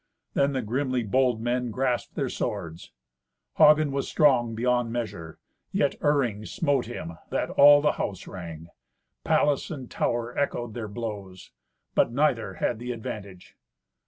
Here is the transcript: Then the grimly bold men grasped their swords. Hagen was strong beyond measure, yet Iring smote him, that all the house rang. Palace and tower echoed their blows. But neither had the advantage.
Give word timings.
Then 0.33 0.53
the 0.53 0.63
grimly 0.63 1.03
bold 1.03 1.39
men 1.39 1.69
grasped 1.69 2.15
their 2.15 2.27
swords. 2.27 2.91
Hagen 3.59 3.91
was 3.91 4.07
strong 4.09 4.55
beyond 4.55 4.91
measure, 4.91 5.37
yet 5.71 5.93
Iring 6.01 6.47
smote 6.47 6.87
him, 6.87 7.19
that 7.29 7.51
all 7.51 7.81
the 7.83 7.91
house 8.01 8.25
rang. 8.25 8.69
Palace 9.23 9.69
and 9.69 9.91
tower 9.91 10.35
echoed 10.35 10.73
their 10.73 10.87
blows. 10.87 11.51
But 11.93 12.11
neither 12.11 12.55
had 12.55 12.79
the 12.79 12.91
advantage. 12.91 13.55